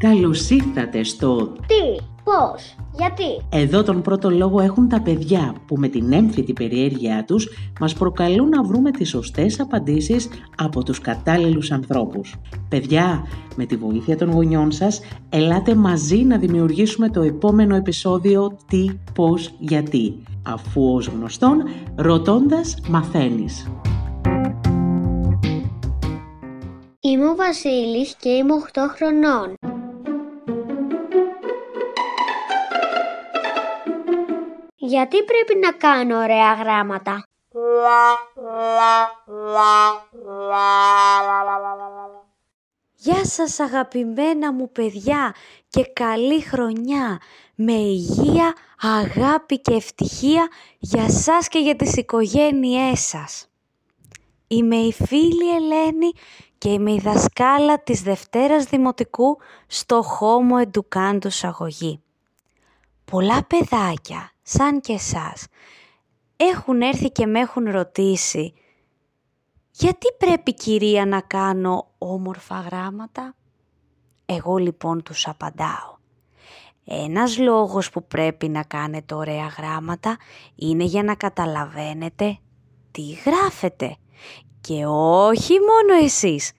[0.00, 5.88] Καλώς ήρθατε στο Τι, πώς, γιατί; Εδώ τον πρώτο λόγο έχουν τα παιδιά που με
[5.88, 7.48] την έμφυτη περιέργειά τους
[7.80, 12.34] μας προκαλούν να βρούμε τις σωστές απαντήσεις από τους κατάλληλους ανθρώπους.
[12.68, 13.26] Παιδιά,
[13.56, 19.54] με τη βοήθεια των γονιών σας, ελάτε μαζί να δημιουργήσουμε το επόμενο επεισόδιο «Τι, πώς,
[19.58, 21.62] γιατί», αφού ως γνωστόν,
[21.96, 23.70] ρωτώντας μαθαίνεις.
[27.00, 29.54] Είμαι ο Βασίλης και είμαι 8 χρονών.
[34.90, 37.22] Γιατί πρέπει να κάνω ωραία γράμματα;
[42.94, 45.34] Γεια σας αγαπημένα μου παιδιά
[45.68, 47.20] και καλή χρονιά
[47.54, 53.48] με υγεία, αγάπη και ευτυχία για σας και για τις οικογένειές σας.
[54.46, 56.12] Είμαι η φίλη Ελένη
[56.58, 62.02] και είμαι η δασκάλα της Δευτέρας Δημοτικού στο Χώμο Εντουκάντους Αγωγή.
[63.04, 65.46] Πολλά παιδάκια, σαν και εσάς,
[66.36, 68.54] έχουν έρθει και με έχουν ρωτήσει
[69.70, 73.34] «Γιατί πρέπει κυρία να κάνω όμορφα γράμματα»
[74.32, 75.98] Εγώ λοιπόν τους απαντάω.
[76.84, 80.16] Ένας λόγος που πρέπει να κάνετε ωραία γράμματα
[80.54, 82.38] είναι για να καταλαβαίνετε
[82.90, 83.96] τι γράφετε.
[84.60, 86.52] Και όχι μόνο εσείς,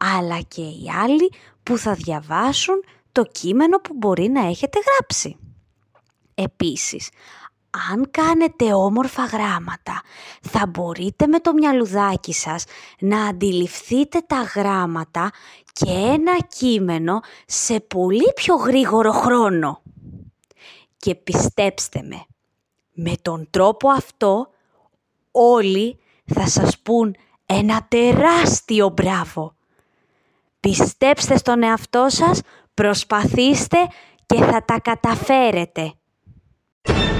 [0.00, 5.36] αλλά και οι άλλοι που θα διαβάσουν το κείμενο που μπορεί να έχετε γράψει.
[6.42, 7.08] Επίσης,
[7.90, 10.02] αν κάνετε όμορφα γράμματα,
[10.42, 12.64] θα μπορείτε με το μυαλουδάκι σας
[13.00, 15.30] να αντιληφθείτε τα γράμματα
[15.72, 19.82] και ένα κείμενο σε πολύ πιο γρήγορο χρόνο.
[20.96, 22.24] Και πιστέψτε με,
[22.92, 24.48] με τον τρόπο αυτό
[25.30, 27.16] όλοι θα σας πούν
[27.46, 29.54] ένα τεράστιο μπράβο.
[30.60, 32.40] Πιστέψτε στον εαυτό σας,
[32.74, 33.78] προσπαθήστε
[34.26, 35.94] και θα τα καταφέρετε.
[36.88, 37.19] you.